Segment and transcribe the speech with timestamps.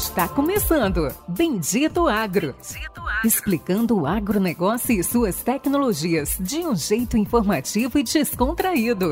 [0.00, 2.54] Está começando Bendito Agro.
[2.54, 3.20] Bendito Agro.
[3.22, 9.10] Explicando o agronegócio e suas tecnologias de um jeito informativo e descontraído.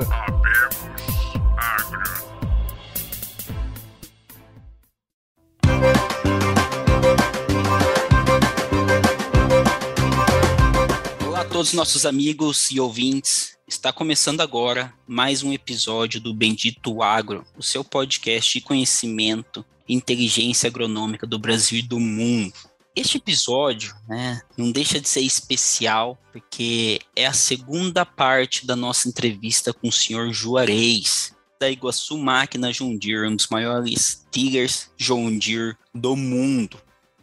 [11.26, 13.58] Olá a todos nossos amigos e ouvintes.
[13.68, 20.68] Está começando agora mais um episódio do Bendito Agro, o seu podcast de conhecimento inteligência
[20.68, 22.52] agronômica do Brasil e do mundo.
[22.94, 29.08] Este episódio né, não deixa de ser especial, porque é a segunda parte da nossa
[29.08, 36.16] entrevista com o senhor Juarez, da Iguaçu Máquina Deere, um dos maiores Tigers Deere do
[36.16, 36.78] mundo.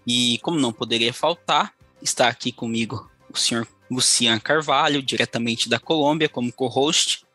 [0.07, 6.29] E como não poderia faltar, está aqui comigo o senhor Lucian Carvalho, diretamente da Colômbia,
[6.29, 7.25] como co-host.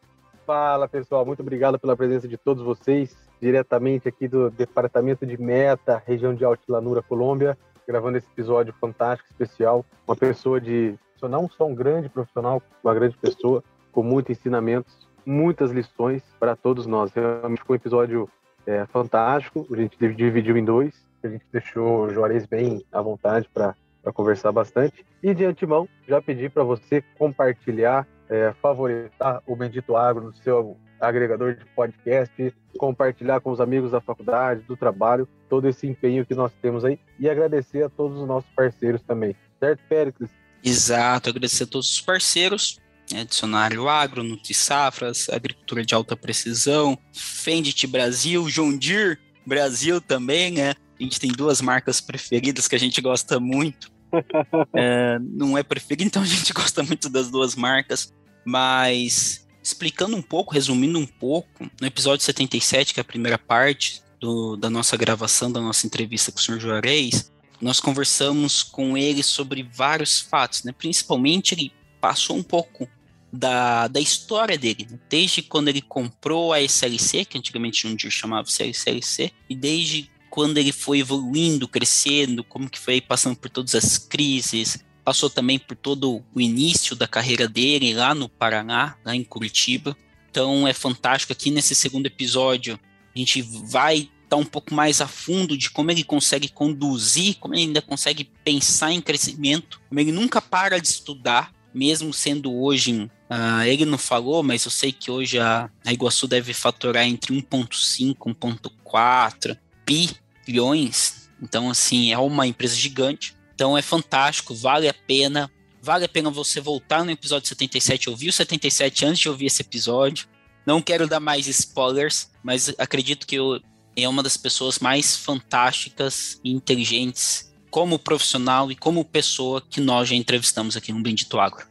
[0.46, 6.02] Fala pessoal, muito obrigado pela presença de todos vocês, diretamente aqui do departamento de Meta,
[6.06, 9.84] região de Altilanura, Colômbia, gravando esse episódio fantástico, especial.
[10.06, 10.94] Uma pessoa de.
[11.22, 16.86] Não só um grande profissional, uma grande pessoa, com muitos ensinamentos, muitas lições para todos
[16.86, 17.12] nós.
[17.12, 18.28] Realmente foi um episódio
[18.66, 23.50] é, fantástico, a gente dividiu em dois, a gente deixou o Juarez bem à vontade
[23.52, 25.04] para para conversar bastante.
[25.22, 30.78] E de antemão, já pedi para você compartilhar, é, favoritar o Bendito Agro no seu
[31.00, 36.34] agregador de podcast, compartilhar com os amigos da faculdade, do trabalho, todo esse empenho que
[36.34, 39.34] nós temos aí e agradecer a todos os nossos parceiros também.
[39.58, 40.30] Certo, Péricles?
[40.62, 42.78] Exato, agradecer a todos os parceiros,
[43.10, 50.74] né, Dicionário Agro, Nutri-Safras, Agricultura de Alta Precisão, Fendit Brasil, John Deere Brasil também, né?
[50.98, 53.90] A gente tem duas marcas preferidas que a gente gosta muito.
[54.76, 58.12] é, não é preferido, então a gente gosta muito das duas marcas.
[58.44, 64.02] Mas explicando um pouco, resumindo um pouco, no episódio 77, que é a primeira parte
[64.18, 66.60] do, da nossa gravação, da nossa entrevista com o Sr.
[66.60, 70.72] Juarez, nós conversamos com ele sobre vários fatos, né?
[70.72, 72.88] Principalmente ele passou um pouco
[73.32, 74.98] da, da história dele, né?
[75.08, 80.58] desde quando ele comprou a SLC, que antigamente um dia chamava SLC, e desde quando
[80.58, 85.76] ele foi evoluindo, crescendo, como que foi passando por todas as crises, passou também por
[85.76, 89.96] todo o início da carreira dele lá no Paraná, lá em Curitiba.
[90.30, 92.78] Então é fantástico aqui nesse segundo episódio,
[93.12, 97.38] a gente vai estar tá um pouco mais a fundo de como ele consegue conduzir,
[97.40, 102.54] como ele ainda consegue pensar em crescimento, como ele nunca para de estudar, mesmo sendo
[102.54, 107.04] hoje, uh, ele não falou, mas eu sei que hoje a, a Iguaçu deve faturar
[107.04, 111.28] entre 1.5 e 1.4 bilhões.
[111.42, 113.34] Então, assim, é uma empresa gigante.
[113.60, 115.50] Então, é fantástico, vale a pena.
[115.82, 119.60] Vale a pena você voltar no episódio 77, ouvir o 77 antes de ouvir esse
[119.60, 120.26] episódio.
[120.64, 123.60] Não quero dar mais spoilers, mas acredito que eu,
[123.94, 130.08] é uma das pessoas mais fantásticas e inteligentes como profissional e como pessoa que nós
[130.08, 131.66] já entrevistamos aqui no Bendito Agro.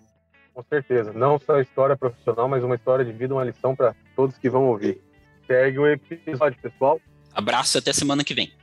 [0.54, 1.12] Com certeza.
[1.12, 4.68] Não só história profissional, mas uma história de vida, uma lição para todos que vão
[4.68, 5.02] ouvir.
[5.48, 7.02] Segue o episódio, pessoal.
[7.34, 8.54] Abraço e até semana que vem.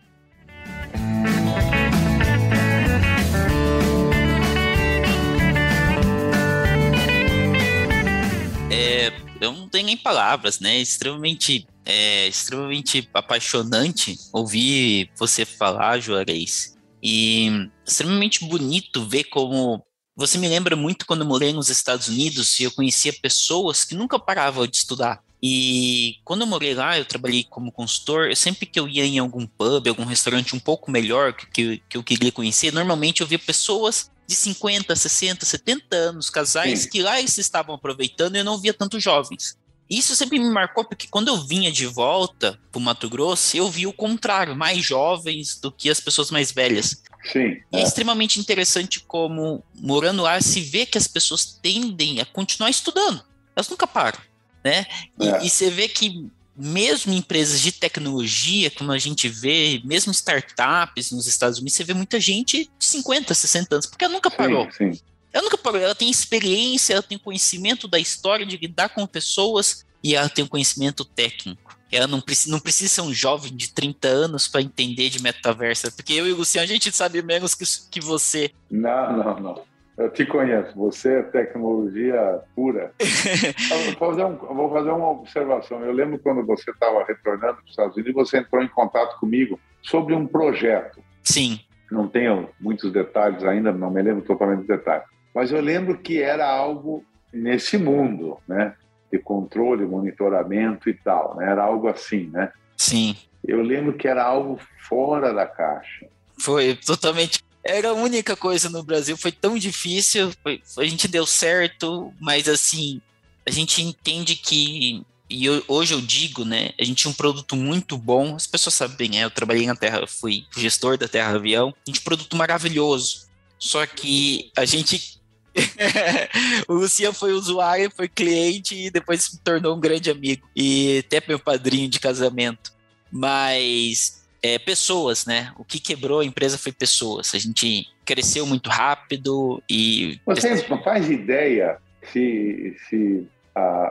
[9.46, 10.78] Eu não tenho nem palavras, né?
[10.78, 16.76] Extremamente, é, extremamente apaixonante ouvir você falar, Juarez.
[17.02, 19.82] E extremamente bonito ver como
[20.16, 23.94] você me lembra muito quando eu morei nos Estados Unidos e eu conhecia pessoas que
[23.94, 25.22] nunca paravam de estudar.
[25.42, 28.28] E quando eu morei lá, eu trabalhei como consultor.
[28.28, 31.96] Eu, sempre que eu ia em algum pub, algum restaurante um pouco melhor que, que
[31.96, 36.90] eu queria conhecer, normalmente eu via pessoas de 50, 60, 70 anos, casais Sim.
[36.90, 39.56] que lá eles estavam aproveitando e eu não via tanto jovens.
[39.88, 43.70] Isso sempre me marcou porque quando eu vinha de volta para o Mato Grosso, eu
[43.70, 47.02] vi o contrário, mais jovens do que as pessoas mais velhas.
[47.32, 47.60] Sim.
[47.72, 47.80] É.
[47.80, 53.22] é extremamente interessante como, morando lá, se vê que as pessoas tendem a continuar estudando.
[53.54, 54.18] Elas nunca param
[54.66, 54.84] né?
[55.20, 55.44] E, é.
[55.44, 61.26] e você vê que mesmo empresas de tecnologia, como a gente vê, mesmo startups nos
[61.26, 64.70] Estados Unidos, você vê muita gente de 50, 60 anos, porque ela nunca parou.
[64.72, 65.00] Sim, sim.
[65.32, 69.84] Ela nunca parou, ela tem experiência, ela tem conhecimento da história, de lidar com pessoas,
[70.02, 71.76] e ela tem um conhecimento técnico.
[71.92, 75.92] Ela não precisa, não precisa ser um jovem de 30 anos para entender de metaverso,
[75.92, 78.50] porque eu e o Luciano, a gente sabe menos que, que você.
[78.70, 79.62] Não, não, não.
[79.96, 82.92] Eu te conheço, você é tecnologia pura.
[83.98, 85.82] vou, fazer um, vou fazer uma observação.
[85.82, 89.58] Eu lembro quando você estava retornando para os Estados Unidos, você entrou em contato comigo
[89.82, 91.02] sobre um projeto.
[91.22, 91.60] Sim.
[91.90, 95.06] Não tenho muitos detalhes ainda, não me lembro totalmente dos detalhes.
[95.34, 97.02] Mas eu lembro que era algo
[97.32, 98.74] nesse mundo, né?
[99.10, 101.50] De controle, monitoramento e tal, né?
[101.50, 102.52] Era algo assim, né?
[102.76, 103.16] Sim.
[103.46, 104.58] Eu lembro que era algo
[104.88, 106.06] fora da caixa.
[106.38, 107.45] Foi totalmente.
[107.68, 112.48] Era a única coisa no Brasil, foi tão difícil, foi, a gente deu certo, mas
[112.48, 113.00] assim,
[113.46, 117.56] a gente entende que e eu, hoje eu digo, né, a gente tinha um produto
[117.56, 121.74] muito bom, as pessoas sabem, né, eu trabalhei na Terra, fui gestor da Terra Avião,
[121.84, 123.26] a gente um produto maravilhoso,
[123.58, 125.16] só que a gente
[126.68, 131.22] o Luciano foi usuário, foi cliente e depois se tornou um grande amigo e até
[131.26, 132.72] meu padrinho de casamento.
[133.10, 135.52] Mas é, pessoas, né?
[135.58, 137.34] O que quebrou a empresa foi pessoas.
[137.34, 140.20] A gente cresceu muito rápido e.
[140.24, 141.78] Você faz ideia
[142.12, 143.26] se, se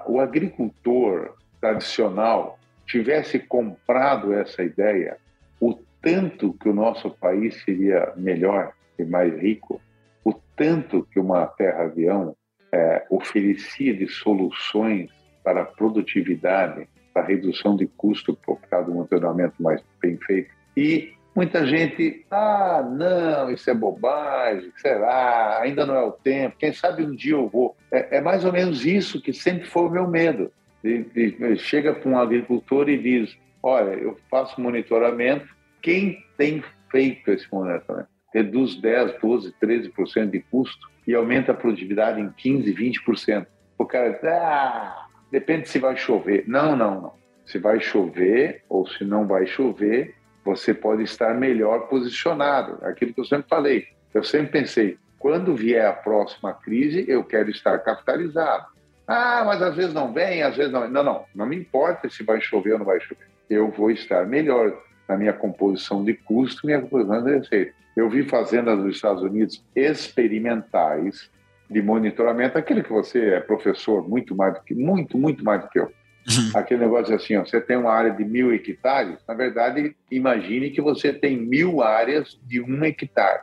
[0.07, 2.57] o agricultor tradicional
[2.87, 5.17] tivesse comprado essa ideia,
[5.59, 9.81] o tanto que o nosso país seria melhor e mais rico,
[10.23, 12.35] o tanto que uma terra-avião
[12.71, 15.09] é, oferecia de soluções
[15.43, 20.49] para a produtividade, para a redução de custo por causa do monitoramento mais bem feito.
[20.75, 26.73] E muita gente, ah, não, isso é bobagem, será, ainda não é o tempo, quem
[26.73, 27.73] sabe um dia eu vou.
[27.89, 30.51] É, é mais ou menos isso que sempre foi o meu medo.
[30.83, 35.47] De, de, chega para um agricultor e diz, olha, eu faço monitoramento,
[35.81, 36.61] quem tem
[36.91, 38.09] feito esse monitoramento?
[38.33, 43.47] Reduz 10, 12, 13% de custo e aumenta a produtividade em 15, 20%.
[43.77, 46.43] O cara diz, ah, depende se vai chover.
[46.47, 47.13] Não, não, não.
[47.45, 52.83] Se vai chover ou se não vai chover, você pode estar melhor posicionado.
[52.85, 53.87] Aquilo que eu sempre falei.
[54.13, 58.67] Eu sempre pensei, quando vier a próxima crise, eu quero estar capitalizado.
[59.07, 60.89] Ah, mas às vezes não vem, às vezes não.
[60.89, 63.27] Não, não, não me importa se vai chover ou não vai chover.
[63.49, 64.75] Eu vou estar melhor
[65.07, 67.73] na minha composição de custo, minha composição de receita.
[67.95, 71.29] Eu vi fazendas dos Estados Unidos experimentais
[71.69, 75.69] de monitoramento, aquele que você é professor muito mais do que muito, muito mais do
[75.69, 75.85] que eu.
[75.85, 76.51] Uhum.
[76.55, 80.81] Aquele negócio assim, ó, você tem uma área de mil hectares, na verdade, imagine que
[80.81, 83.41] você tem mil áreas de um hectare.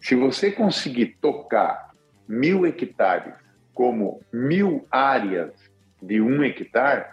[0.00, 1.90] Se você conseguir tocar
[2.28, 3.34] mil hectares
[3.72, 5.52] como mil áreas
[6.02, 7.06] de um hectare,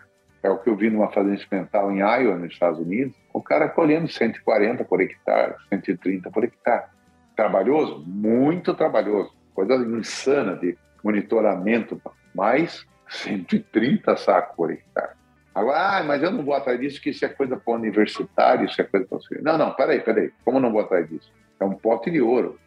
[0.44, 3.70] é o que eu vi numa fazenda experimental em Iowa, nos Estados Unidos, o cara
[3.70, 6.86] colhendo 140 por hectare, 130 por hectare.
[7.36, 8.04] Trabalhoso?
[8.08, 9.32] Muito trabalhoso.
[9.54, 12.02] Coisa insana de monitoramento,
[12.34, 15.22] mas 130 sacos hectare.
[15.54, 18.82] Agora, ah, mas eu não vou atrás disso, que isso é coisa para universitário, isso
[18.82, 19.20] é coisa para.
[19.42, 20.32] Não, não, peraí, peraí.
[20.46, 21.30] Como não vou atrás disso?
[21.60, 22.58] É um pote de ouro.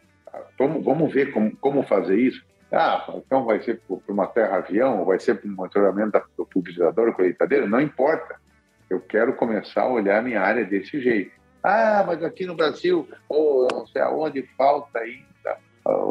[0.57, 2.45] Vamos, vamos ver como, como fazer isso.
[2.71, 7.65] Ah, então vai ser para uma terra-avião, vai ser para um monitoramento do pulverizador, colheitadeira?
[7.65, 8.35] Não importa.
[8.89, 11.31] Eu quero começar a olhar minha área desse jeito.
[11.63, 15.34] Ah, mas aqui no Brasil, ou não sei aonde, falta ainda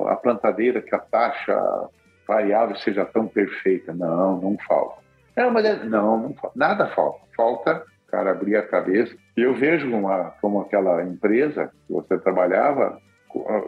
[0.08, 1.88] a plantadeira que a taxa
[2.26, 3.92] variável seja tão perfeita.
[3.92, 5.02] Não, não falta.
[5.36, 7.24] Não, mas é, não, não nada falta.
[7.36, 7.84] Falta
[8.14, 9.16] cara abrir a cabeça.
[9.36, 13.00] Eu vejo uma, como aquela empresa que você trabalhava,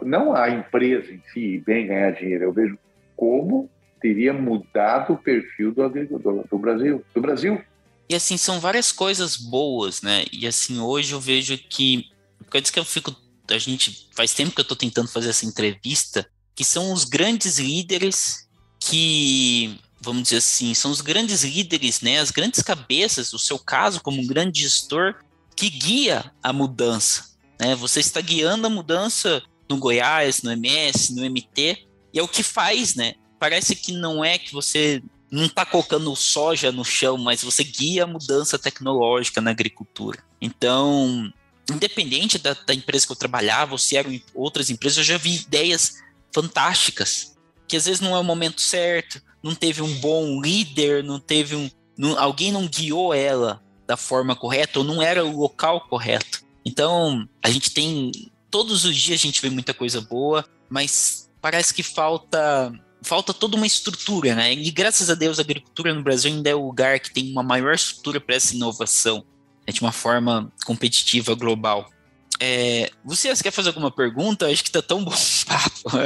[0.01, 2.79] não a empresa em si, bem ganhar dinheiro, eu vejo
[3.15, 3.69] como
[3.99, 7.61] teria mudado o perfil do agricultor do Brasil, do Brasil.
[8.09, 10.23] E assim, são várias coisas boas, né?
[10.31, 12.05] E assim, hoje eu vejo que,
[12.49, 13.11] coisas que eu fico,
[13.49, 17.59] a gente, faz tempo que eu estou tentando fazer essa entrevista, que são os grandes
[17.59, 18.47] líderes
[18.79, 24.01] que, vamos dizer assim, são os grandes líderes, né, as grandes cabeças, o seu caso
[24.01, 25.15] como um grande gestor,
[25.55, 27.35] que guia a mudança.
[27.59, 27.75] Né?
[27.75, 32.43] Você está guiando a mudança no Goiás, no MS, no MT, e é o que
[32.43, 33.15] faz, né?
[33.39, 38.05] Parece que não é que você não está colocando soja no chão, mas você guia
[38.05, 40.23] a mudança tecnológica na agricultura.
[40.41, 41.31] Então,
[41.71, 45.35] independente da, da empresa que eu trabalhava, ou se eram outras empresas, eu já vi
[45.35, 51.03] ideias fantásticas que às vezes não é o momento certo, não teve um bom líder,
[51.03, 51.69] não teve um.
[51.97, 56.43] Não, alguém não guiou ela da forma correta, ou não era o local correto.
[56.65, 58.11] Então, a gente tem.
[58.49, 62.71] Todos os dias a gente vê muita coisa boa, mas parece que falta.
[63.03, 64.53] Falta toda uma estrutura, né?
[64.53, 67.43] E graças a Deus a agricultura no Brasil ainda é o lugar que tem uma
[67.43, 69.23] maior estrutura para essa inovação,
[69.67, 69.73] né?
[69.73, 71.89] de uma forma competitiva global.
[72.39, 74.47] É, você quer fazer alguma pergunta?
[74.47, 75.97] Acho que tá tão bom o papo.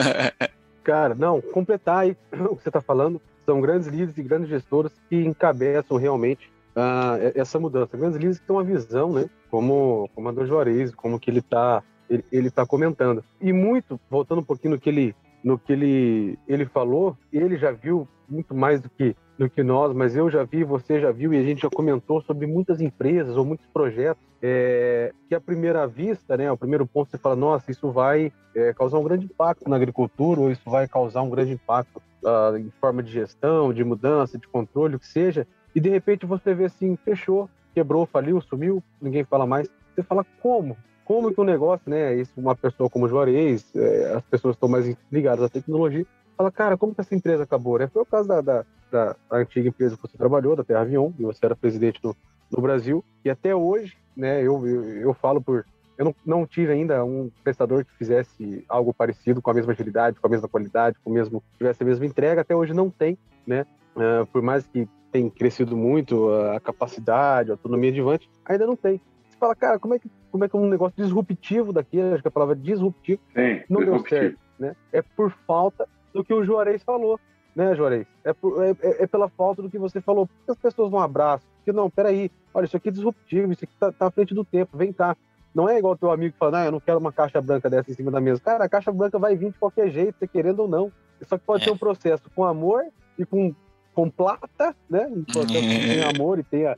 [0.84, 2.18] Cara, não, completar aí
[2.50, 7.32] o que você está falando, são grandes líderes e grandes gestoras que encabeçam realmente uh,
[7.36, 7.98] essa mudança.
[7.98, 9.30] Grandes líderes que têm uma visão, né?
[9.50, 13.24] Como, a do Juarez, como que ele está ele, ele tá comentando.
[13.40, 17.72] E muito, voltando um pouquinho no que ele, no que ele, ele falou, ele já
[17.72, 21.34] viu muito mais do que do que nós, mas eu já vi, você já viu
[21.34, 25.88] e a gente já comentou sobre muitas empresas ou muitos projetos é, que à primeira
[25.88, 29.68] vista, né, o primeiro ponto você fala, nossa, isso vai é, causar um grande impacto
[29.68, 33.84] na agricultura ou isso vai causar um grande impacto uh, em forma de gestão, de
[33.84, 38.40] mudança, de controle, o que seja, e de repente você vê assim, fechou, quebrou, faliu,
[38.42, 39.68] sumiu, ninguém fala mais.
[39.96, 40.78] Você fala, como?
[41.04, 42.16] Como que o um negócio, né?
[42.16, 46.06] Isso, uma pessoa como o Juarez, é, as pessoas estão mais ligadas à tecnologia,
[46.38, 47.80] fala, cara, como que essa empresa acabou?
[47.80, 47.88] Né?
[47.88, 51.24] Foi o caso da, da, da, antiga empresa que você trabalhou, da Terra Avion, e
[51.24, 52.16] você era presidente no,
[52.52, 55.66] no Brasil, e até hoje, né, eu, eu, eu falo por.
[55.98, 60.20] Eu não, não tive ainda um prestador que fizesse algo parecido, com a mesma agilidade,
[60.20, 63.18] com a mesma qualidade, com o mesmo, tivesse a mesma entrega, até hoje não tem,
[63.46, 63.66] né?
[63.96, 68.76] Uh, por mais que tenha crescido muito a capacidade, a autonomia de Vante, ainda não
[68.76, 69.00] tem.
[69.30, 72.28] Você fala, cara, como é que, como é que um negócio disruptivo daqui, acho que
[72.28, 74.76] a palavra disruptivo, Sim, não deu certo, né?
[74.92, 77.20] É por falta do que o Juarez falou,
[77.56, 78.08] né, Juarez?
[78.24, 80.28] É, por, é, é, é, pela falta do que você falou.
[80.28, 81.46] Por que as pessoas vão abraço?
[81.58, 84.44] Porque, não, peraí, olha, isso aqui é disruptivo, isso aqui tá, tá à frente do
[84.44, 85.16] tempo, vem cá.
[85.54, 87.92] Não é igual teu amigo que fala, não, eu não quero uma caixa branca dessa
[87.92, 88.40] em cima da mesa.
[88.40, 90.92] Cara, a caixa branca vai vir de qualquer jeito, você querendo ou não.
[91.24, 91.66] Só que pode é.
[91.66, 92.86] ser um processo com amor
[93.18, 93.54] e com,
[93.94, 95.08] com plata, né?
[95.08, 96.78] Um processo que tem amor e tenha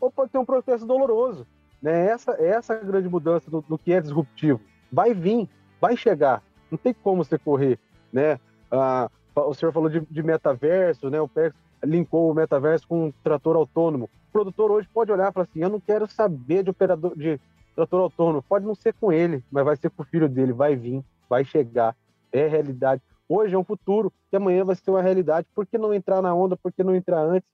[0.00, 1.46] ou pode ter um processo doloroso.
[1.80, 2.06] Né?
[2.06, 4.60] Essa, essa é a grande mudança do, do que é disruptivo.
[4.90, 5.48] Vai vir,
[5.80, 6.42] vai chegar.
[6.70, 7.78] Não tem como você correr,
[8.12, 8.38] né?
[8.80, 11.20] Ah, o senhor falou de, de metaverso, né?
[11.20, 11.54] O PEX
[11.84, 14.06] linkou o metaverso com um trator autônomo.
[14.28, 17.40] O produtor hoje pode olhar e falar assim: eu não quero saber de operador de
[17.74, 18.42] trator autônomo.
[18.42, 21.44] Pode não ser com ele, mas vai ser com o filho dele, vai vir, vai
[21.44, 21.94] chegar.
[22.32, 23.02] É realidade.
[23.28, 25.46] Hoje é um futuro, que amanhã vai ser uma realidade.
[25.54, 26.56] Por que não entrar na onda?
[26.56, 27.48] Por que não entrar antes?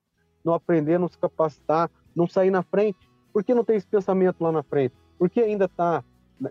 [0.44, 2.98] Não aprender, não se capacitar, não sair na frente?
[3.32, 4.94] Por que não tem esse pensamento lá na frente?
[5.18, 6.02] Por que ainda está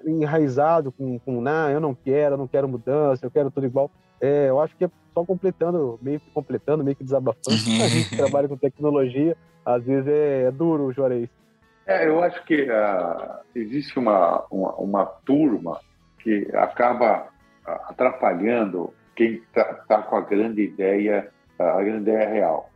[0.06, 3.92] enraizado com, com não, eu não quero, eu não quero mudança, eu quero tudo igual?
[4.22, 7.56] É, eu acho que é só completando, meio que completando, meio que desabafando.
[7.84, 9.36] a gente que trabalha com tecnologia,
[9.66, 11.30] às vezes é, é duro, Juarez.
[11.86, 15.80] É, eu acho que uh, existe uma, uma, uma, turma
[16.20, 17.30] que acaba
[17.66, 22.70] ah, atrapalhando quem está tá com a grande ideia, a grande ideia real.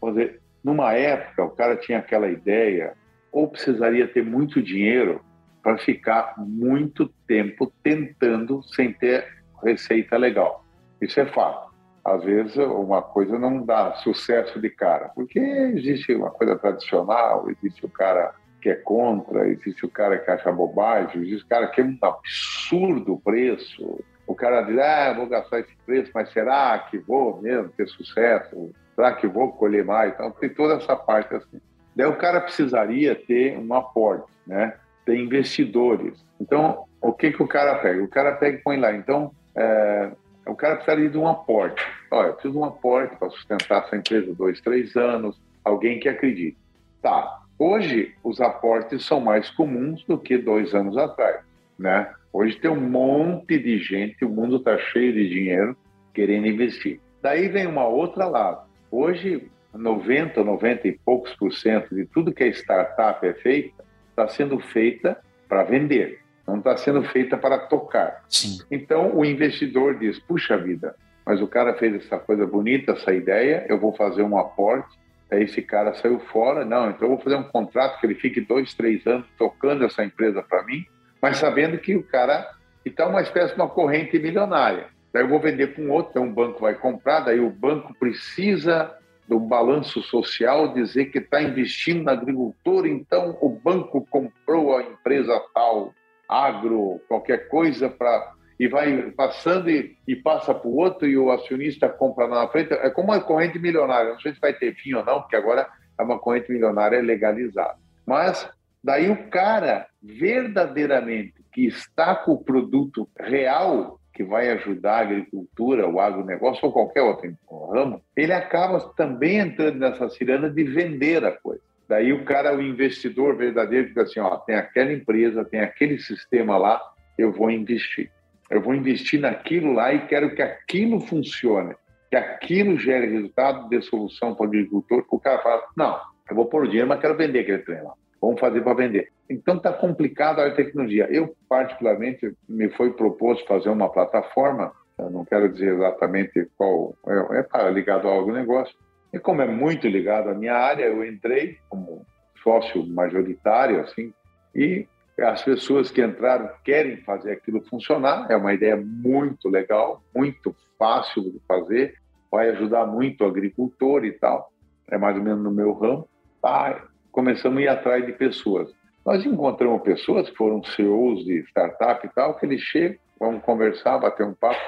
[0.00, 2.94] Vamos dizer, numa época, o cara tinha aquela ideia,
[3.32, 5.20] ou precisaria ter muito dinheiro
[5.62, 9.26] para ficar muito tempo tentando sem ter
[9.64, 10.59] receita legal.
[11.00, 11.70] Isso é fato.
[12.04, 17.84] Às vezes uma coisa não dá sucesso de cara, porque existe uma coisa tradicional, existe
[17.84, 21.80] o cara que é contra, existe o cara que acha bobagem, existe o cara que
[21.80, 24.02] é um absurdo preço.
[24.26, 28.70] O cara diz, ah, vou gastar esse preço, mas será que vou mesmo ter sucesso?
[28.94, 30.12] Será que vou colher mais?
[30.12, 31.60] Então tem toda essa parte assim.
[31.96, 34.74] Daí o cara precisaria ter um aporte, né?
[35.04, 36.24] Ter investidores.
[36.40, 38.02] Então, o que que o cara pega?
[38.02, 38.92] O cara pega e põe lá.
[38.92, 40.12] Então, é,
[40.46, 41.82] o cara precisaria de um aporte.
[42.10, 46.08] Olha, eu preciso de um aporte para sustentar essa empresa dois, três anos, alguém que
[46.08, 46.56] acredite.
[47.02, 51.40] Tá, hoje os aportes são mais comuns do que dois anos atrás,
[51.78, 52.12] né?
[52.32, 55.76] Hoje tem um monte de gente, o mundo está cheio de dinheiro
[56.14, 57.00] querendo investir.
[57.22, 58.68] Daí vem uma outra lado.
[58.90, 64.28] Hoje, 90, 90 e poucos por cento de tudo que é startup é feita, está
[64.28, 65.18] sendo feita
[65.48, 66.20] para vender
[66.50, 68.24] não está sendo feita para tocar.
[68.28, 68.58] Sim.
[68.70, 73.64] Então o investidor diz: puxa vida, mas o cara fez essa coisa bonita, essa ideia,
[73.68, 74.98] eu vou fazer um aporte.
[75.30, 78.40] Aí esse cara saiu fora, não, então eu vou fazer um contrato que ele fique
[78.40, 80.84] dois, três anos tocando essa empresa para mim,
[81.22, 82.50] mas sabendo que o cara
[82.84, 84.88] está uma espécie de uma corrente milionária.
[85.12, 87.94] Daí eu vou vender para um outro, então um banco vai comprar, daí o banco
[87.94, 88.92] precisa
[89.28, 95.40] do balanço social dizer que está investindo na agricultura, então o banco comprou a empresa
[95.54, 95.94] tal
[96.30, 101.30] agro, qualquer coisa para e vai passando e, e passa para o outro e o
[101.30, 102.74] acionista compra lá na frente.
[102.74, 104.12] É como uma corrente milionária.
[104.12, 105.66] Não sei se vai ter fim ou não, porque agora
[105.98, 107.78] é uma corrente milionária legalizada.
[108.06, 108.46] Mas
[108.84, 115.88] daí o cara verdadeiramente que está com o produto real que vai ajudar a agricultura,
[115.88, 117.34] o agronegócio ou qualquer outro
[117.72, 121.62] ramo, ele acaba também entrando nessa ciranda de vender a coisa.
[121.90, 126.56] Daí o cara, o investidor verdadeiro, fica assim: ó, tem aquela empresa, tem aquele sistema
[126.56, 126.80] lá,
[127.18, 128.08] eu vou investir.
[128.48, 131.74] Eu vou investir naquilo lá e quero que aquilo funcione,
[132.08, 135.04] que aquilo gere resultado, dê solução para o agricultor.
[135.10, 137.92] O cara fala: não, eu vou pôr o dinheiro, mas quero vender aquele trem lá.
[138.22, 139.08] Vamos fazer para vender.
[139.28, 141.08] Então está complicado a tecnologia.
[141.10, 147.66] Eu, particularmente, me foi proposto fazer uma plataforma, eu não quero dizer exatamente qual, é,
[147.66, 148.76] é ligado ao agronegócio,
[149.12, 152.06] e como é muito ligado à minha área, eu entrei como
[152.42, 154.12] sócio majoritário, assim,
[154.54, 154.86] e
[155.20, 158.26] as pessoas que entraram querem fazer aquilo funcionar.
[158.30, 161.94] É uma ideia muito legal, muito fácil de fazer,
[162.30, 164.50] vai ajudar muito o agricultor e tal.
[164.90, 166.08] É mais ou menos no meu ramo.
[166.40, 168.72] Tá, começamos a ir atrás de pessoas.
[169.04, 173.98] Nós encontramos pessoas que foram CEOs de startup e tal, que eles chegam, vamos conversar,
[173.98, 174.60] bater um papo.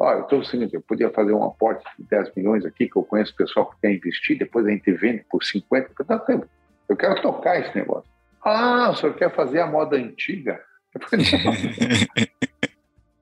[0.00, 2.96] Olha, eu estou o seguinte, eu podia fazer um aporte de 10 milhões aqui, que
[2.96, 5.92] eu conheço pessoal que quer investir, depois a gente vende por 50.
[6.28, 6.48] Eu,
[6.88, 8.10] eu quero tocar esse negócio.
[8.42, 10.58] Ah, o senhor quer fazer a moda antiga?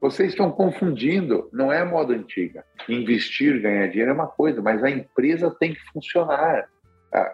[0.01, 2.65] Vocês estão confundindo, não é moda antiga.
[2.89, 6.69] Investir, ganhar dinheiro é uma coisa, mas a empresa tem que funcionar.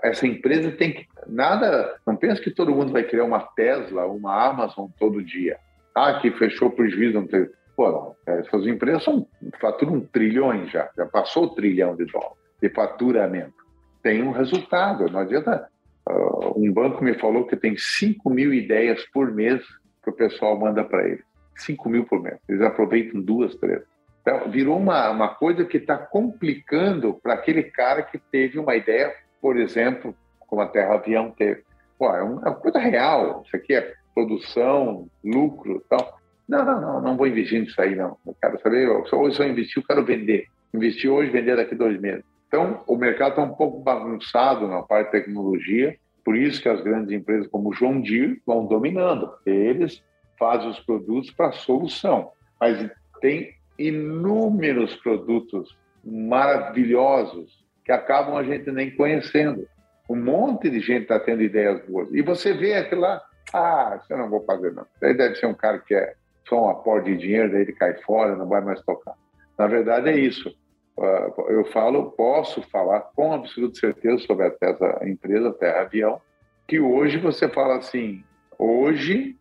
[0.03, 1.07] Essa empresa tem que.
[1.27, 1.97] Nada.
[2.07, 5.59] Não pensa que todo mundo vai criar uma Tesla, uma Amazon todo dia.
[5.95, 7.13] Ah, que fechou prejuízo.
[7.13, 7.51] Não teve.
[7.77, 8.15] Pô.
[8.27, 9.27] Essas empresas são,
[9.61, 10.91] faturam trilhões já.
[10.97, 13.55] Já passou o trilhão de dólares de faturamento.
[14.03, 15.11] Tem um resultado.
[15.11, 15.69] Não adianta.
[16.09, 19.63] Uh, um banco me falou que tem 5 mil ideias por mês
[20.03, 21.25] que o pessoal manda para eles.
[21.57, 22.39] 5 mil por mês.
[22.49, 23.83] Eles aproveitam duas, três.
[24.21, 29.15] Então, virou uma, uma coisa que está complicando para aquele cara que teve uma ideia,
[29.41, 30.15] por exemplo,
[30.47, 31.63] como a Terra Avião teve.
[31.99, 33.43] Pô, é, uma, coisa real.
[33.47, 36.19] Isso aqui é produção, lucro tal.
[36.49, 38.17] Não, não, não, não vou investir nisso aí, não.
[38.27, 40.47] Eu quero saber, hoje só investir, eu quero vender.
[40.73, 42.25] Investir hoje, vender daqui dois meses.
[42.49, 46.81] Então, o mercado está um pouco bagunçado na parte de tecnologia, por isso que as
[46.83, 49.33] grandes empresas como John Deere vão dominando.
[49.45, 50.03] Eles
[50.39, 58.95] fazem os produtos para solução, mas tem inúmeros produtos maravilhosos que acabam a gente nem
[58.95, 59.67] conhecendo.
[60.09, 62.09] Um monte de gente está tendo ideias boas.
[62.13, 63.23] E você vê aquilo lá,
[63.53, 64.87] ah, isso eu não vou fazer não.
[65.03, 66.15] Aí deve ser um cara que é
[66.49, 69.15] só um aporte de dinheiro, daí ele cai fora, não vai mais tocar.
[69.59, 70.55] Na verdade é isso.
[70.99, 76.21] Ah, eu falo, posso falar com absoluta certeza sobre essa empresa Terra Avião,
[76.67, 78.23] que hoje você fala assim,
[78.59, 79.37] hoje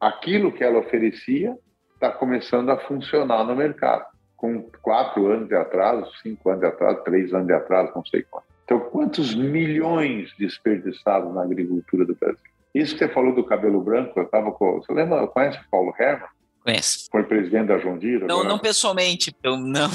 [0.00, 1.56] aquilo que ela oferecia
[1.94, 4.04] está começando a funcionar no mercado.
[4.36, 8.24] Com quatro anos de atraso, cinco anos de atraso, três anos de atraso, não sei
[8.28, 8.46] quanto.
[8.64, 12.50] Então, quantos milhões desperdiçados na agricultura do Brasil?
[12.74, 14.80] Isso que você falou do cabelo branco, eu estava com.
[14.80, 16.28] Você lembra, conhece o Paulo Herman?
[16.64, 17.08] Conheço.
[17.10, 18.26] Foi presidente da Jondira?
[18.26, 19.86] Não, não pessoalmente, eu, não, não.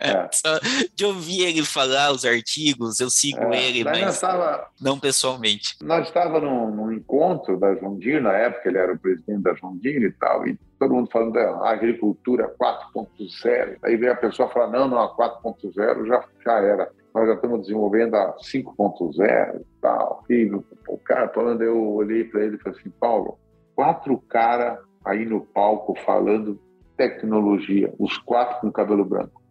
[0.00, 0.28] É.
[0.32, 0.60] Só
[0.94, 3.68] de ouvir ele falar os artigos, eu sigo é.
[3.68, 5.76] ele, mas tava, não pessoalmente.
[5.82, 10.06] Nós estávamos num, num, encontro da Jondira, na época ele era o presidente da Jondira
[10.06, 13.78] e tal, e todo mundo falando da agricultura 4.0.
[13.82, 16.90] Aí veio a pessoa falar, não, não, a 4.0 já, já era.
[17.14, 20.24] Nós já estamos desenvolvendo a 5.0 e tal.
[20.28, 20.50] E
[20.88, 23.38] o cara falando, eu olhei para ele e falei assim, Paulo,
[23.74, 26.58] quatro caras aí no palco falando
[26.96, 29.42] tecnologia, os quatro com cabelo branco.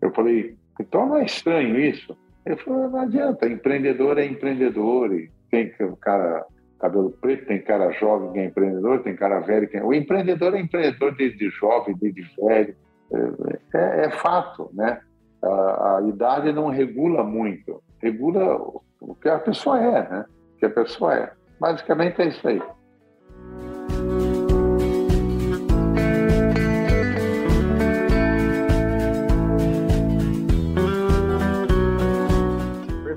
[0.00, 2.16] Eu falei, então não é estranho isso?
[2.44, 6.44] Ele falou, não adianta, empreendedor é empreendedor, e tem cara
[6.78, 9.84] cabelo preto, tem cara jovem que é empreendedor, tem cara velho que é...
[9.84, 12.74] O empreendedor é empreendedor desde jovem, desde velho,
[13.12, 15.00] é, é, é fato, né?
[15.40, 18.56] A, a, idade não regula muito, regula
[19.00, 20.24] o que a pessoa é, né?
[20.54, 21.32] O que a pessoa é.
[21.60, 22.62] Basicamente é isso aí.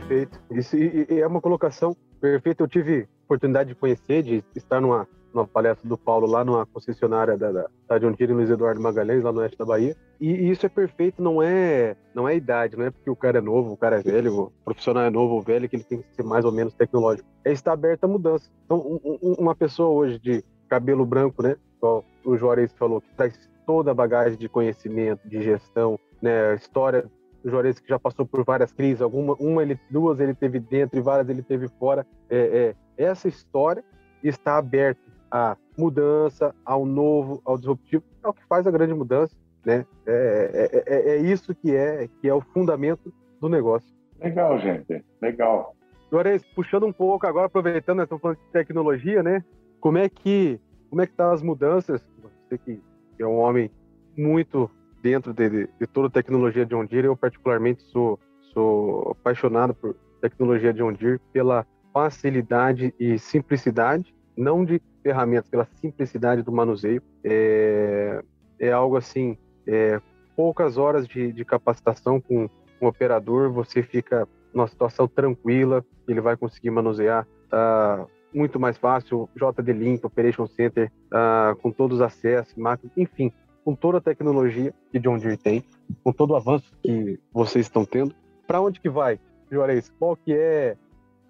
[0.07, 0.39] Perfeito.
[0.51, 0.75] Isso
[1.09, 2.63] é uma colocação perfeita.
[2.63, 7.35] Eu tive oportunidade de conhecer, de estar numa, numa palestra do Paulo lá numa concessionária
[7.35, 9.95] da, da, da John Deere, Luiz Eduardo Magalhães, lá no oeste da Bahia.
[10.21, 13.39] E, e, isso é perfeito, não é não é idade, não é porque o cara
[13.39, 16.01] é novo, o cara é velho, o profissional é novo ou velho, que ele tem
[16.01, 17.27] que ser mais ou menos tecnológico.
[17.43, 18.49] É estar aberto à mudança.
[18.65, 23.09] Então, um, um, uma pessoa hoje de cabelo branco, né, igual o Juarez falou, que
[23.17, 27.09] traz toda a bagagem de conhecimento, de gestão, né, história
[27.45, 30.97] o Juarez que já passou por várias crises, alguma, uma ele, duas ele teve dentro
[30.97, 32.05] e várias ele teve fora.
[32.27, 33.83] É, é, essa história
[34.23, 39.35] está aberta à mudança, ao novo, ao disruptivo, é o que faz a grande mudança,
[39.63, 39.85] né?
[40.07, 43.93] É, é, é, é isso que é que é o fundamento do negócio.
[44.19, 45.75] Legal, gente, legal.
[46.11, 49.43] Juarez, puxando um pouco agora, aproveitando, estamos falando de tecnologia, né?
[49.79, 52.03] Como é que como é que tá as mudanças?
[52.49, 52.81] Você que
[53.19, 53.69] é um homem
[54.17, 54.69] muito
[55.05, 58.19] dentro de, de toda a tecnologia de Deere, eu particularmente sou,
[58.51, 61.63] sou apaixonado por tecnologia de Deere pela
[61.93, 67.03] facilidade e simplicidade, não de ferramentas, pela simplicidade do manuseio.
[67.23, 68.23] É,
[68.59, 69.37] é algo assim,
[69.67, 70.01] é,
[70.35, 72.49] poucas horas de, de capacitação com
[72.81, 79.29] um operador, você fica numa situação tranquila, ele vai conseguir manusear tá muito mais fácil,
[79.35, 83.31] JD Link, Operation Center, tá com todos os acessos, máquinas, enfim,
[83.65, 85.63] com toda a tecnologia que John Deere tem,
[86.03, 88.13] com todo o avanço que vocês estão tendo,
[88.45, 89.19] para onde que vai,
[89.51, 89.91] Juarez?
[89.97, 90.77] Qual que é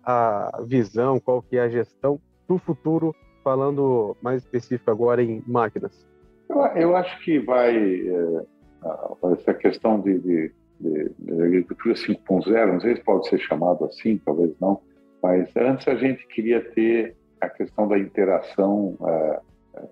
[0.03, 6.05] a visão, qual que é a gestão do futuro, falando mais específico agora em máquinas?
[6.75, 8.45] Eu, acho que vai é,
[9.31, 14.17] essa questão de, de, de, de agricultura 5.0, não sei se pode ser chamado assim,
[14.23, 14.81] talvez não,
[15.23, 19.39] mas antes a gente queria ter a questão da interação é,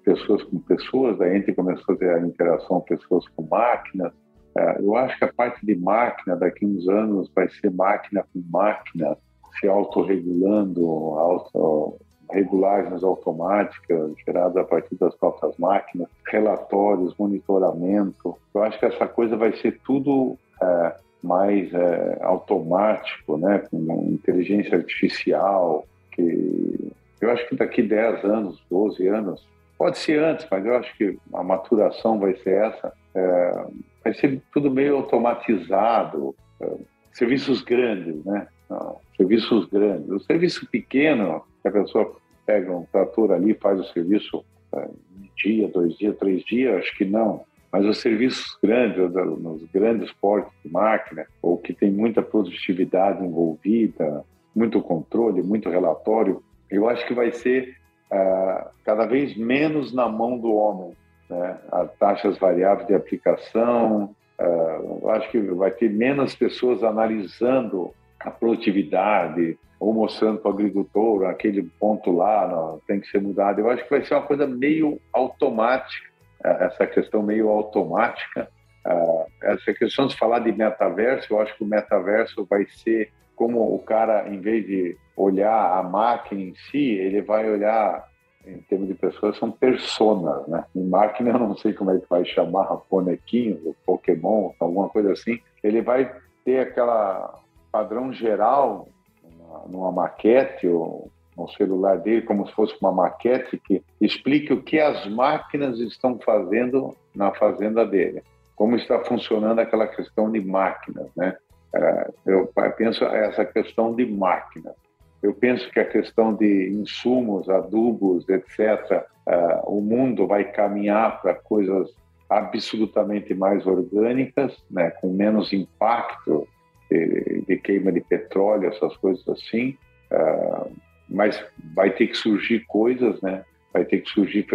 [0.04, 4.12] pessoas com pessoas, a gente começou a ter a interação pessoas com máquinas.
[4.56, 8.24] É, eu acho que a parte de máquina, daqui a uns anos, vai ser máquina
[8.34, 9.18] com máquina,
[9.60, 11.98] se autorregulando, auto,
[12.30, 18.36] regulagens automáticas geradas a partir das próprias máquinas, relatórios, monitoramento.
[18.54, 24.78] Eu acho que essa coisa vai ser tudo é, mais é, automático, né, com inteligência
[24.78, 26.92] artificial, que
[27.22, 29.48] eu acho que daqui 10 anos, 12 anos,
[29.84, 33.66] pode ser antes, mas eu acho que a maturação vai ser essa, é,
[34.02, 36.72] vai ser tudo meio automatizado, é,
[37.12, 38.48] serviços grandes, né?
[38.70, 40.10] Não, serviços grandes.
[40.10, 42.16] O serviço pequeno, a pessoa
[42.46, 46.98] pega um trator ali, faz o serviço é, um dia, dois dias, três dias, acho
[46.98, 47.44] que não.
[47.70, 54.24] Mas os serviços grandes, nos grandes portos de máquina, ou que tem muita produtividade envolvida,
[54.56, 56.42] muito controle, muito relatório,
[56.72, 57.83] eu acho que vai ser
[58.14, 60.96] uh, cada vez menos na mão do homem.
[61.30, 61.58] Né?
[61.72, 69.58] As taxas variáveis de aplicação, eu acho que vai ter menos pessoas analisando a produtividade,
[69.84, 73.60] ou mostrando para o agricultor aquele ponto lá não, tem que ser mudado.
[73.60, 76.08] Eu acho que vai ser uma coisa meio automática,
[76.42, 78.48] é, essa questão meio automática.
[78.86, 83.12] É, essa questão de falar de metaverso, eu acho que o metaverso vai ser
[83.44, 88.08] como o cara, em vez de olhar a máquina em si, ele vai olhar,
[88.48, 90.64] em termos de pessoas, são personas, né?
[90.74, 95.42] Em máquina, eu não sei como é que vai chamar, bonequinhos, Pokémon, alguma coisa assim.
[95.62, 96.10] Ele vai
[96.46, 97.38] ter aquela
[97.70, 98.88] padrão geral
[99.22, 104.64] numa, numa maquete ou no celular dele como se fosse uma maquete que explique o
[104.64, 108.24] que as máquinas estão fazendo na fazenda dele,
[108.56, 111.36] como está funcionando aquela questão de máquinas, né?
[111.76, 114.74] É, eu penso essa questão de máquinas.
[115.22, 121.34] Eu penso que a questão de insumos, adubos, etc., é, o mundo vai caminhar para
[121.34, 121.90] coisas
[122.30, 126.48] absolutamente mais orgânicas, né, com menos impacto
[126.90, 129.78] de, de queima de petróleo, essas coisas assim.
[130.12, 130.72] Uh,
[131.10, 131.44] mas
[131.76, 133.44] vai ter que surgir coisas, né?
[133.72, 134.46] Vai ter que surgir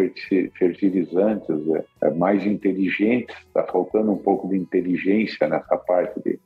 [0.56, 1.56] fertilizantes
[2.02, 3.36] é, mais inteligentes.
[3.46, 6.38] Está faltando um pouco de inteligência nessa parte de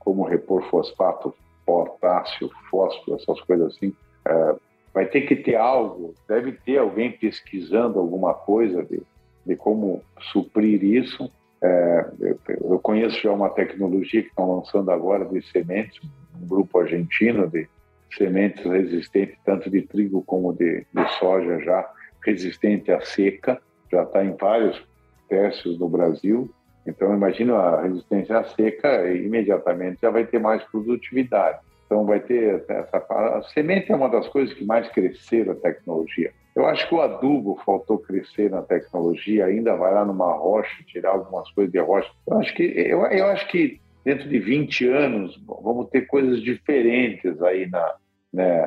[0.00, 1.32] como repor fosfato,
[1.64, 3.94] potássio, fósforo, essas coisas assim.
[4.26, 4.60] Uh,
[4.92, 9.00] vai ter que ter algo, deve ter alguém pesquisando alguma coisa de,
[9.46, 11.30] de como suprir isso
[11.62, 12.06] é,
[12.48, 16.00] eu conheço já uma tecnologia que estão lançando agora de sementes,
[16.40, 17.68] um grupo argentino de
[18.16, 21.88] sementes resistentes tanto de trigo como de, de soja já
[22.24, 23.60] resistente à seca,
[23.92, 24.82] já está em vários
[25.28, 26.50] testes no Brasil.
[26.90, 31.58] Então, imagina a resistência à seca, imediatamente já vai ter mais produtividade.
[31.86, 32.98] Então, vai ter essa.
[33.08, 36.32] A semente é uma das coisas que mais cresceram a tecnologia.
[36.54, 41.10] Eu acho que o adubo faltou crescer na tecnologia, ainda vai lá numa rocha, tirar
[41.10, 42.10] algumas coisas de rocha.
[42.26, 47.40] Eu acho que, eu, eu acho que dentro de 20 anos vamos ter coisas diferentes
[47.42, 47.94] aí na,
[48.32, 48.66] né,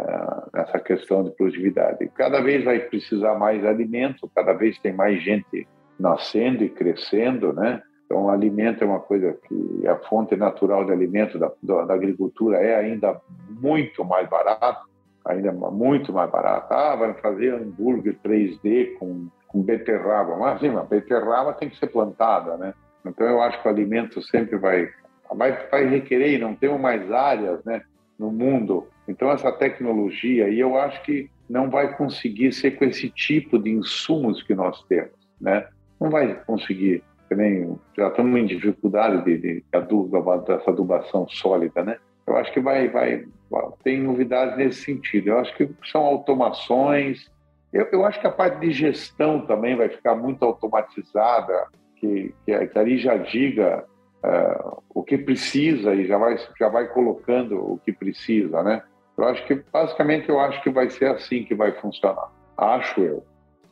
[0.53, 2.09] nessa questão de produtividade.
[2.15, 5.67] Cada vez vai precisar mais alimento, cada vez tem mais gente
[5.99, 7.81] nascendo e crescendo, né?
[8.05, 12.75] Então, alimento é uma coisa que a fonte natural de alimento da, da agricultura é
[12.75, 14.93] ainda muito mais barato
[15.25, 16.73] ainda muito mais barato.
[16.73, 20.35] Ah, vai fazer hambúrguer 3D com, com beterraba.
[20.37, 22.73] Mas, sim, a beterraba tem que ser plantada, né?
[23.05, 24.89] Então, eu acho que o alimento sempre vai,
[25.33, 27.81] vai, vai requerer, e não temos mais áreas né,
[28.17, 28.87] no mundo.
[29.07, 33.69] Então, essa tecnologia, e eu acho que não vai conseguir ser com esse tipo de
[33.69, 35.67] insumos que nós temos, né?
[35.99, 37.03] Não vai conseguir,
[37.35, 41.97] nem já estamos em dificuldade de, de, de dessa adubação sólida, né?
[42.25, 43.25] Eu acho que vai, vai,
[43.83, 45.29] tem novidades nesse sentido.
[45.29, 47.29] Eu acho que são automações.
[47.71, 51.67] Eu, eu acho que a parte de gestão também vai ficar muito automatizada,
[51.97, 53.83] que, que, que ali já diga
[54.23, 58.83] uh, o que precisa e já vai, já vai colocando o que precisa, né?
[59.17, 62.31] Eu acho que, basicamente, eu acho que vai ser assim que vai funcionar.
[62.57, 63.23] Acho eu.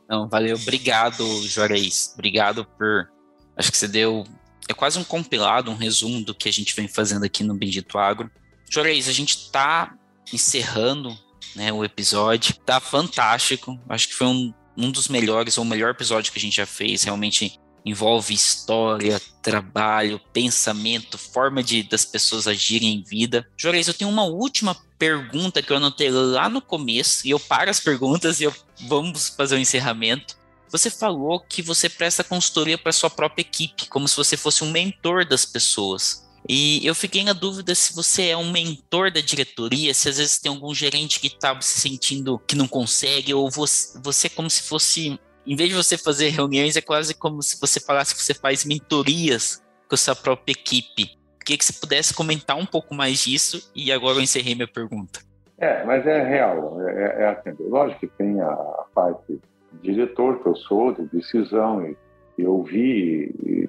[0.08, 0.56] Não, valeu.
[0.56, 2.12] Obrigado, Juarez.
[2.14, 3.10] Obrigado por...
[3.56, 4.24] Acho que você deu...
[4.68, 7.98] É quase um compilado, um resumo do que a gente vem fazendo aqui no Bendito
[7.98, 8.30] Agro.
[8.70, 9.92] Juarez, a gente está
[10.32, 11.16] encerrando
[11.54, 12.54] né, o episódio.
[12.64, 13.78] Tá fantástico.
[13.88, 16.66] Acho que foi um, um dos melhores, ou o melhor episódio que a gente já
[16.66, 17.02] fez.
[17.02, 23.46] Realmente envolve história, trabalho, pensamento, forma de das pessoas agirem em vida.
[23.56, 27.70] Juarez, eu tenho uma última pergunta que eu anotei lá no começo, e eu paro
[27.70, 28.54] as perguntas e eu,
[28.86, 30.36] vamos fazer o um encerramento.
[30.72, 34.70] Você falou que você presta consultoria para sua própria equipe, como se você fosse um
[34.70, 36.26] mentor das pessoas.
[36.48, 40.38] E eu fiquei na dúvida se você é um mentor da diretoria, se às vezes
[40.38, 44.48] tem algum gerente que está se sentindo que não consegue, ou você, você é como
[44.48, 48.22] se fosse, em vez de você fazer reuniões, é quase como se você falasse que
[48.22, 51.18] você faz mentorias com a sua própria equipe.
[51.44, 55.20] Queria que você pudesse comentar um pouco mais disso, e agora eu encerrei minha pergunta.
[55.58, 56.80] É, mas é real.
[56.88, 58.56] É, é assim, lógico que tem a
[58.94, 59.38] parte
[59.80, 61.96] diretor que eu sou, de decisão, e,
[62.38, 63.68] e ouvir e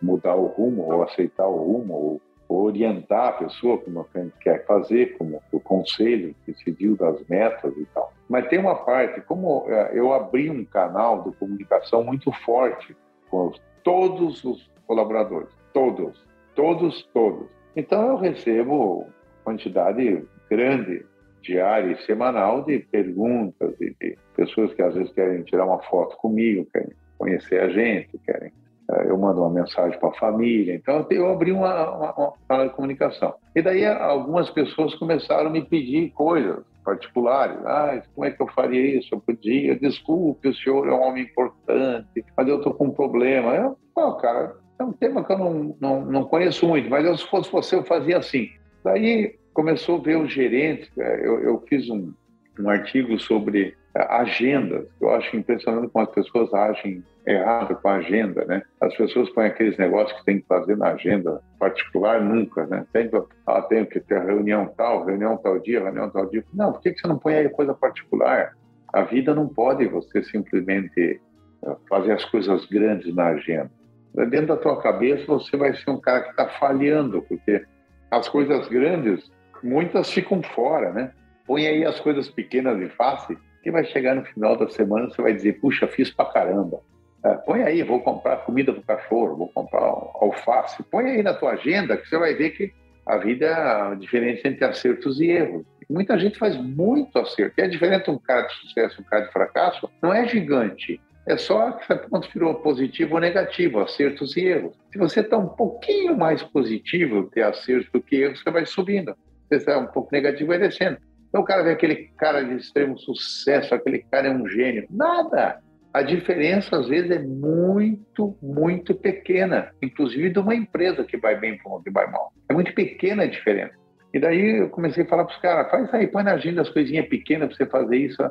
[0.00, 4.34] mudar o rumo, ou aceitar o rumo, ou, ou orientar a pessoa como a gente
[4.40, 8.12] quer fazer, como o conselho decidiu das metas e tal.
[8.28, 12.96] Mas tem uma parte, como é, eu abri um canal de comunicação muito forte
[13.30, 17.48] com todos os colaboradores, todos, todos, todos.
[17.76, 19.06] Então eu recebo
[19.44, 21.04] quantidade grande
[21.42, 26.16] diária e semanal de perguntas de, de pessoas que às vezes querem tirar uma foto
[26.16, 28.52] comigo, querem conhecer a gente, querem
[28.90, 30.74] eh, eu mando uma mensagem para a família.
[30.74, 33.34] Então, eu abri uma, uma, uma, comunicação.
[33.54, 37.56] E daí, algumas pessoas começaram a me pedir coisas particulares.
[37.64, 39.14] Ah, como é que eu faria isso?
[39.14, 39.78] Eu podia.
[39.78, 43.54] Desculpe, o senhor é um homem importante, mas eu estou com um problema.
[43.54, 47.16] Eu, oh, cara, é um tema que eu não, não, não conheço muito, mas eu,
[47.16, 48.50] se fosse você, eu fazia assim.
[48.84, 50.90] Daí, começou a ver os gerentes.
[50.98, 52.12] É, eu, eu fiz um,
[52.58, 54.86] um artigo sobre agendas.
[55.00, 58.62] Eu acho impressionante como as pessoas agem errado com a agenda, né?
[58.80, 62.84] As pessoas põem aqueles negócios que tem que fazer na agenda particular, nunca, né?
[62.90, 66.44] Sempre, ah, tenho que ter reunião tal, reunião tal dia, reunião tal dia.
[66.52, 68.56] Não, por que você não põe aí coisa particular?
[68.92, 71.20] A vida não pode você simplesmente
[71.64, 73.70] é, fazer as coisas grandes na agenda.
[74.14, 77.64] Dentro da tua cabeça, você vai ser um cara que está falhando, porque
[78.12, 79.30] as coisas grandes
[79.62, 81.12] muitas ficam fora, né?
[81.46, 85.22] Põe aí as coisas pequenas e fáceis, que vai chegar no final da semana você
[85.22, 86.80] vai dizer, puxa, fiz pra caramba.
[87.24, 90.82] É, põe aí, vou comprar comida pro cachorro, vou comprar alface.
[90.84, 92.72] Põe aí na tua agenda que você vai ver que
[93.06, 95.64] a vida é a diferença entre acertos e erros.
[95.88, 97.54] Muita gente faz muito acerto.
[97.58, 100.26] E a diferença entre um cara de sucesso e um cara de fracasso não é
[100.26, 101.00] gigante.
[101.26, 104.76] É só que ponto virou positivo ou negativo, acertos e erros.
[104.92, 109.14] Se você está um pouquinho mais positivo ter acertos do que erros, você vai subindo
[109.52, 110.98] você está um pouco negativo, vai descendo.
[111.28, 114.86] Então o cara vê aquele cara de extremo sucesso, aquele cara é um gênio.
[114.90, 115.60] Nada!
[115.92, 121.58] A diferença, às vezes, é muito, muito pequena, inclusive de uma empresa que vai bem
[121.58, 122.32] para uma que vai mal.
[122.48, 123.74] É muito pequena a diferença.
[124.12, 126.70] E daí eu comecei a falar para os caras, faz aí, põe na agenda as
[126.70, 128.22] coisinhas pequenas para você fazer isso.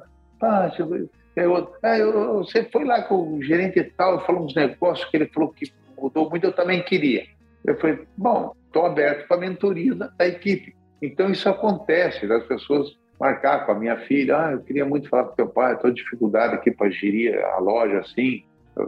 [0.42, 0.72] Ah,
[1.82, 5.50] ah, eu, você foi lá com o gerente tal, falou uns negócios que ele falou
[5.50, 7.26] que mudou muito, eu também queria.
[7.66, 10.76] Eu falei, bom, estou aberto para a mentoria da, da equipe.
[11.02, 15.26] Então isso acontece, das pessoas marcar com a minha filha, ah, eu queria muito falar
[15.26, 18.44] com teu pai, estou dificuldade aqui para gerir a loja assim,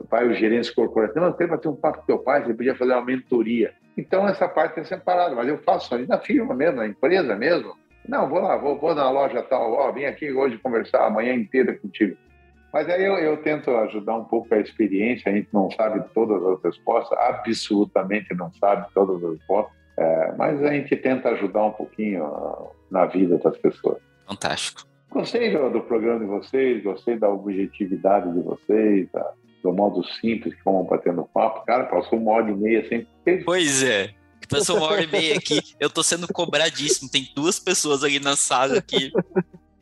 [0.10, 2.76] pai os gerentes corporativos, não, eu queria bater um papo com teu pai, você podia
[2.76, 3.74] fazer uma mentoria.
[3.96, 7.76] Então essa parte é separada, mas eu faço ali na firma mesmo, na empresa mesmo.
[8.08, 11.34] Não, vou lá, vou, vou na loja tal, ó, vim aqui hoje conversar a manhã
[11.34, 12.18] inteira contigo.
[12.74, 16.44] Mas aí eu, eu, tento ajudar um pouco a experiência, a gente não sabe todas
[16.44, 21.72] as respostas, absolutamente não sabe todas as respostas, é, mas a gente tenta ajudar um
[21.72, 22.28] pouquinho
[22.90, 24.00] na vida das pessoas.
[24.28, 24.88] Fantástico.
[25.12, 30.56] Gostei do, do programa de vocês, gostei da objetividade de vocês, da, do modo simples
[30.56, 31.64] que vamos batendo papo.
[31.68, 33.08] Cara, passou uma hora e meia sem.
[33.46, 34.10] Pois é.
[34.50, 35.60] Passou uma hora e meia aqui.
[35.80, 37.10] Eu tô sendo cobradíssimo.
[37.10, 39.12] Tem duas pessoas ali na sala aqui.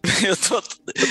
[0.28, 0.62] Eu tô,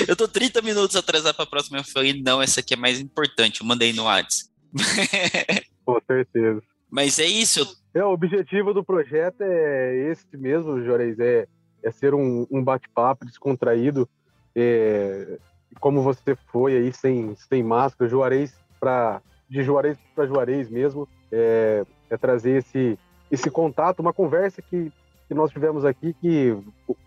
[0.09, 1.79] eu tô 30 minutos atrasado para a próxima.
[1.79, 3.61] Eu falei, não, essa aqui é mais importante.
[3.61, 4.51] Eu mandei no WhatsApp.
[5.85, 6.63] Com certeza.
[6.91, 7.77] Mas é isso.
[7.95, 11.47] É, o objetivo do projeto é esse mesmo, Juarez, é,
[11.83, 14.09] é ser um, um bate-papo descontraído,
[14.55, 15.39] é,
[15.81, 21.85] como você foi aí, sem, sem máscara, Juarez pra, de Juarez para Juarez mesmo, é,
[22.09, 22.99] é, trazer esse,
[23.31, 24.93] esse contato, uma conversa que,
[25.31, 26.57] que nós tivemos aqui, que,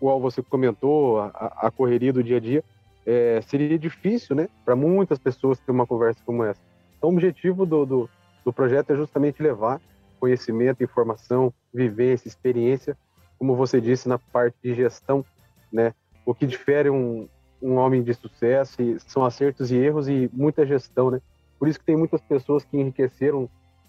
[0.00, 2.64] qual você comentou, a, a correria do dia a dia,
[3.06, 6.60] é, seria difícil, né, para muitas pessoas ter uma conversa como essa.
[6.96, 8.10] Então, o objetivo do, do
[8.44, 9.80] do projeto é justamente levar
[10.20, 12.96] conhecimento, informação, vivência, experiência,
[13.38, 15.24] como você disse, na parte de gestão,
[15.72, 15.92] né?
[16.24, 17.28] O que difere um,
[17.60, 21.20] um homem de sucesso são acertos e erros e muita gestão, né?
[21.58, 23.48] Por isso que tem muitas pessoas que enriqueceram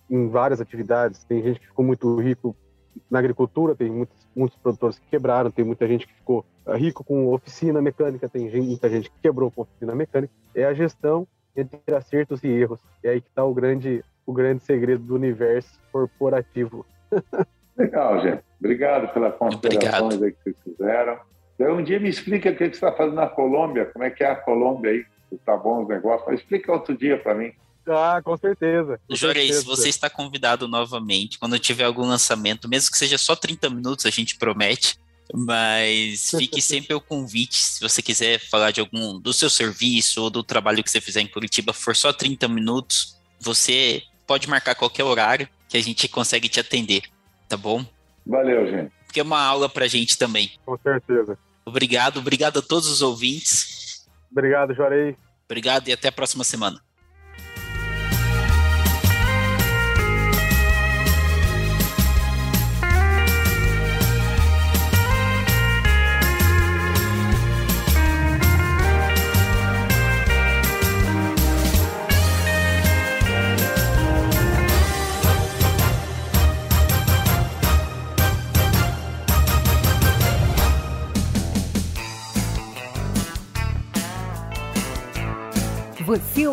[0.09, 1.23] em várias atividades.
[1.23, 2.55] Tem gente que ficou muito rico
[3.09, 7.27] na agricultura, tem muitos, muitos produtores que quebraram, tem muita gente que ficou rico com
[7.33, 10.33] oficina mecânica, tem gente, muita gente que quebrou com oficina mecânica.
[10.53, 12.79] É a gestão entre acertos e erros.
[13.03, 16.85] É aí que está o grande, o grande segredo do universo corporativo.
[17.77, 18.43] Legal, gente.
[18.59, 21.19] Obrigado pelas considerações aí que vocês fizeram.
[21.59, 24.31] Um dia me explica o que você está fazendo na Colômbia, como é que é
[24.31, 26.25] a Colômbia aí, se tá bom os negócios.
[26.27, 27.53] Mas explica outro dia para mim.
[27.87, 28.99] Ah, com certeza.
[29.09, 31.37] Juarez, você está convidado novamente.
[31.37, 34.97] Quando tiver algum lançamento, mesmo que seja só 30 minutos, a gente promete.
[35.33, 40.29] Mas fique sempre o convite, se você quiser falar de algum do seu serviço ou
[40.29, 45.03] do trabalho que você fizer em Curitiba, for só 30 minutos, você pode marcar qualquer
[45.03, 47.03] horário que a gente consegue te atender,
[47.47, 47.85] tá bom?
[48.25, 48.91] Valeu, gente.
[49.05, 50.51] Porque é uma aula pra gente também.
[50.65, 51.37] Com certeza.
[51.65, 54.05] Obrigado, obrigado a todos os ouvintes.
[54.31, 55.15] Obrigado, Jorei.
[55.45, 56.81] Obrigado e até a próxima semana.